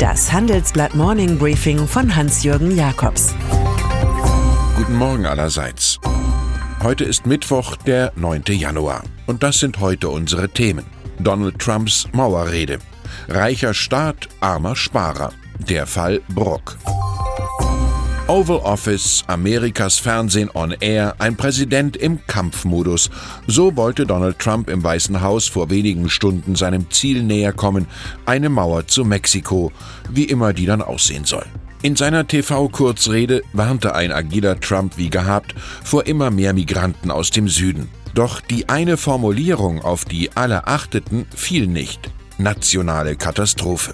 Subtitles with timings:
[0.00, 3.34] Das Handelsblatt Morning Briefing von Hans-Jürgen Jakobs.
[4.74, 5.98] Guten Morgen allerseits.
[6.82, 8.44] Heute ist Mittwoch, der 9.
[8.46, 9.02] Januar.
[9.26, 10.86] Und das sind heute unsere Themen.
[11.18, 12.78] Donald Trumps Mauerrede.
[13.28, 15.34] Reicher Staat, armer Sparer.
[15.58, 16.78] Der Fall Brock.
[18.30, 23.10] Oval Office, Amerikas Fernsehen on Air, ein Präsident im Kampfmodus.
[23.48, 27.88] So wollte Donald Trump im Weißen Haus vor wenigen Stunden seinem Ziel näher kommen,
[28.26, 29.72] eine Mauer zu Mexiko,
[30.08, 31.44] wie immer die dann aussehen soll.
[31.82, 37.48] In seiner TV-Kurzrede warnte ein agiler Trump wie gehabt vor immer mehr Migranten aus dem
[37.48, 37.88] Süden.
[38.14, 42.12] Doch die eine Formulierung, auf die alle achteten, fiel nicht.
[42.38, 43.92] Nationale Katastrophe.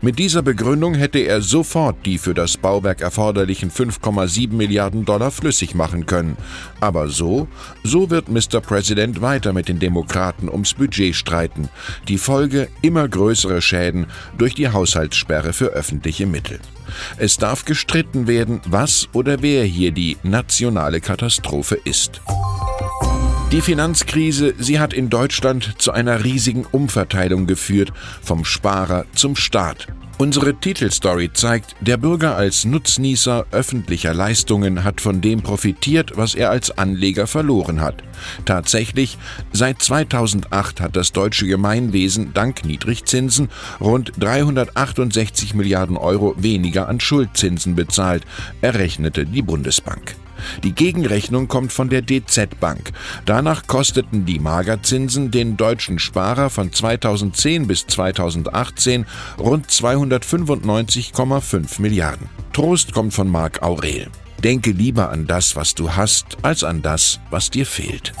[0.00, 5.74] Mit dieser Begründung hätte er sofort die für das Bauwerk erforderlichen 5,7 Milliarden Dollar flüssig
[5.74, 6.36] machen können.
[6.80, 7.48] Aber so,
[7.82, 8.60] so wird Mr.
[8.60, 11.68] President weiter mit den Demokraten ums Budget streiten.
[12.08, 14.06] Die Folge immer größere Schäden
[14.38, 16.60] durch die Haushaltssperre für öffentliche Mittel.
[17.16, 22.20] Es darf gestritten werden, was oder wer hier die nationale Katastrophe ist.
[23.52, 29.88] Die Finanzkrise, sie hat in Deutschland zu einer riesigen Umverteilung geführt, vom Sparer zum Staat.
[30.16, 36.48] Unsere Titelstory zeigt, der Bürger als Nutznießer öffentlicher Leistungen hat von dem profitiert, was er
[36.48, 38.02] als Anleger verloren hat.
[38.46, 39.18] Tatsächlich,
[39.52, 43.50] seit 2008 hat das deutsche Gemeinwesen dank Niedrigzinsen
[43.82, 48.24] rund 368 Milliarden Euro weniger an Schuldzinsen bezahlt,
[48.62, 50.16] errechnete die Bundesbank.
[50.62, 52.92] Die Gegenrechnung kommt von der DZ Bank.
[53.24, 59.06] Danach kosteten die Magerzinsen den deutschen Sparer von 2010 bis 2018
[59.38, 62.28] rund 295,5 Milliarden.
[62.52, 64.08] Trost kommt von Marc Aurel.
[64.42, 68.12] Denke lieber an das, was du hast, als an das, was dir fehlt.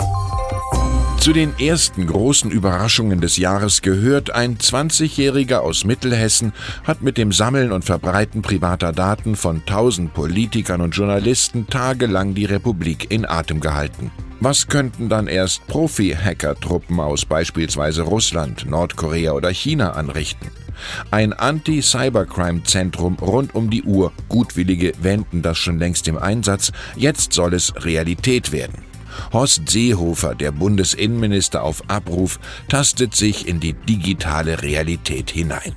[1.22, 7.30] Zu den ersten großen Überraschungen des Jahres gehört, ein 20-Jähriger aus Mittelhessen hat mit dem
[7.30, 13.60] Sammeln und Verbreiten privater Daten von tausend Politikern und Journalisten tagelang die Republik in Atem
[13.60, 14.10] gehalten.
[14.40, 20.48] Was könnten dann erst Profi-Hacker-Truppen aus beispielsweise Russland, Nordkorea oder China anrichten?
[21.12, 24.10] Ein Anti-Cybercrime-Zentrum rund um die Uhr.
[24.28, 26.72] Gutwillige wenden das schon längst im Einsatz.
[26.96, 28.91] Jetzt soll es Realität werden.
[29.32, 35.74] Horst Seehofer, der Bundesinnenminister auf Abruf, tastet sich in die digitale Realität hinein.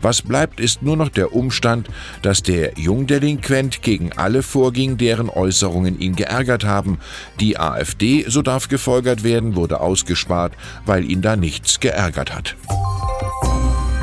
[0.00, 1.88] Was bleibt, ist nur noch der Umstand,
[2.22, 6.98] dass der Jungdelinquent gegen alle vorging, deren Äußerungen ihn geärgert haben.
[7.40, 10.52] Die AfD, so darf gefolgert werden, wurde ausgespart,
[10.86, 12.56] weil ihn da nichts geärgert hat.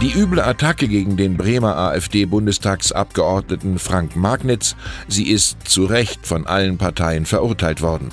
[0.01, 4.77] Die üble Attacke gegen den Bremer AfD-Bundestagsabgeordneten Frank Magnitz,
[5.09, 8.07] sie ist zu Recht von allen Parteien verurteilt worden.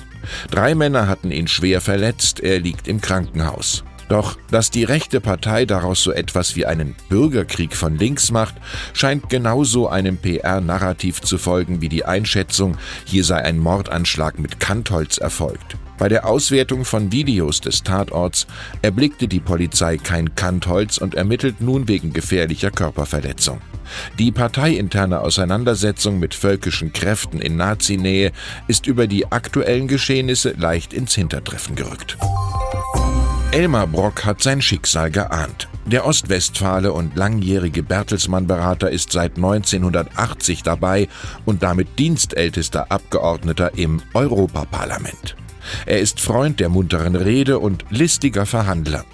[0.49, 3.83] Drei Männer hatten ihn schwer verletzt, er liegt im Krankenhaus.
[4.09, 8.55] Doch dass die rechte Partei daraus so etwas wie einen Bürgerkrieg von links macht,
[8.93, 15.17] scheint genauso einem PR-Narrativ zu folgen wie die Einschätzung, hier sei ein Mordanschlag mit Kantholz
[15.17, 15.77] erfolgt.
[15.97, 18.45] Bei der Auswertung von Videos des Tatorts
[18.81, 23.59] erblickte die Polizei kein Kantholz und ermittelt nun wegen gefährlicher Körperverletzung.
[24.19, 28.31] Die parteiinterne Auseinandersetzung mit völkischen Kräften in Nazinähe
[28.67, 32.17] ist über die aktuellen Geschehnisse leicht ins Hintertreffen gerückt.
[33.51, 35.69] Elmar Brock hat sein Schicksal geahnt.
[35.85, 41.07] Der Ostwestfale und langjährige Bertelsmann-Berater ist seit 1980 dabei
[41.45, 45.37] und damit dienstältester Abgeordneter im Europaparlament.
[45.85, 49.05] Er ist Freund der munteren Rede und listiger Verhandler.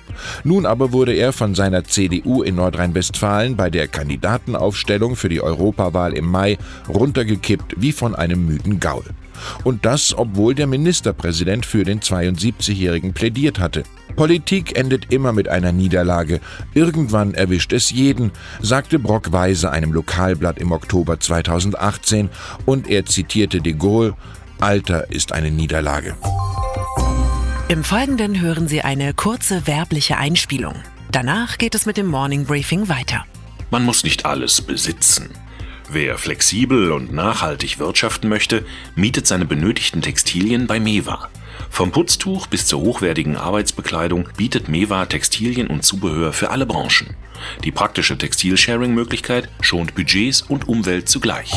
[0.44, 6.14] Nun aber wurde er von seiner CDU in Nordrhein-Westfalen bei der Kandidatenaufstellung für die Europawahl
[6.14, 9.04] im Mai runtergekippt wie von einem müden Gaul.
[9.64, 13.84] Und das, obwohl der Ministerpräsident für den 72-Jährigen plädiert hatte.
[14.16, 16.40] Politik endet immer mit einer Niederlage.
[16.76, 18.32] Irgendwann erwischt es jeden,
[18.62, 22.30] sagte Brock Weise einem Lokalblatt im Oktober 2018
[22.66, 24.14] und er zitierte de Gaulle,
[24.60, 26.16] Alter ist eine Niederlage.
[27.70, 30.76] Im Folgenden hören Sie eine kurze werbliche Einspielung.
[31.12, 33.26] Danach geht es mit dem Morning Briefing weiter.
[33.72, 35.30] Man muss nicht alles besitzen.
[35.90, 38.66] Wer flexibel und nachhaltig wirtschaften möchte,
[38.96, 41.30] mietet seine benötigten Textilien bei Mewa.
[41.70, 47.16] Vom Putztuch bis zur hochwertigen Arbeitsbekleidung bietet Mewa Textilien und Zubehör für alle Branchen.
[47.64, 51.54] Die praktische Textilsharing-Möglichkeit schont Budgets und Umwelt zugleich.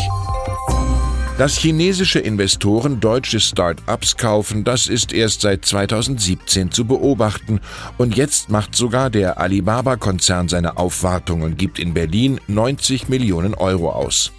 [1.38, 7.60] Dass chinesische Investoren deutsche Start-ups kaufen, das ist erst seit 2017 zu beobachten.
[7.98, 13.90] Und jetzt macht sogar der Alibaba-Konzern seine Aufwartung und gibt in Berlin 90 Millionen Euro
[13.90, 14.32] aus.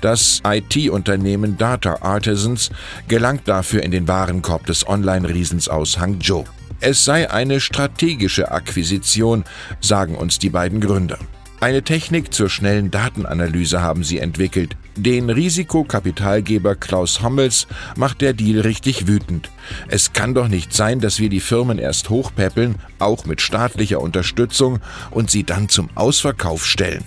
[0.00, 2.70] Das IT-Unternehmen Data Artisans
[3.08, 6.44] gelangt dafür in den Warenkorb des Online-Riesens aus Hangzhou.
[6.78, 9.42] Es sei eine strategische Akquisition,
[9.80, 11.18] sagen uns die beiden Gründer.
[11.64, 14.76] Eine Technik zur schnellen Datenanalyse haben sie entwickelt.
[14.96, 17.66] Den Risikokapitalgeber Klaus Hommels
[17.96, 19.50] macht der Deal richtig wütend.
[19.88, 24.80] Es kann doch nicht sein, dass wir die Firmen erst hochpäppeln, auch mit staatlicher Unterstützung,
[25.10, 27.02] und sie dann zum Ausverkauf stellen.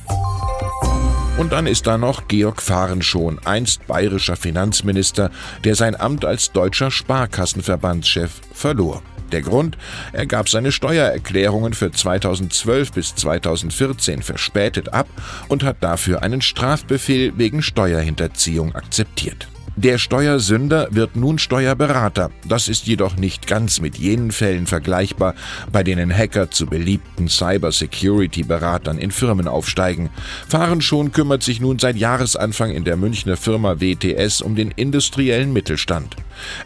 [1.38, 5.30] Und dann ist da noch Georg Fahrenschon, einst bayerischer Finanzminister,
[5.66, 9.04] der sein Amt als deutscher Sparkassenverbandschef verlor.
[9.32, 9.78] Der Grund,
[10.14, 15.08] er gab seine Steuererklärungen für 2012 bis 2014 verspätet ab
[15.48, 19.48] und hat dafür einen Strafbefehl wegen Steuerhinterziehung akzeptiert.
[19.80, 22.32] Der Steuersünder wird nun Steuerberater.
[22.44, 25.36] Das ist jedoch nicht ganz mit jenen Fällen vergleichbar,
[25.72, 30.10] bei denen Hacker zu beliebten Cybersecurity-Beratern in Firmen aufsteigen.
[30.50, 35.54] Fahren schon kümmert sich nun seit Jahresanfang in der Münchner Firma WTS um den industriellen
[35.54, 36.16] Mittelstand.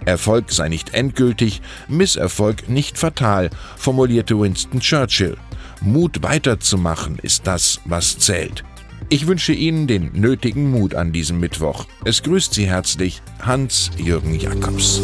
[0.06, 5.36] Erfolg sei nicht endgültig, Misserfolg nicht fatal, formulierte Winston Churchill.
[5.82, 8.64] Mut weiterzumachen ist das, was zählt.
[9.14, 11.86] Ich wünsche Ihnen den nötigen Mut an diesem Mittwoch.
[12.06, 15.02] Es grüßt Sie herzlich Hans-Jürgen Jakobs.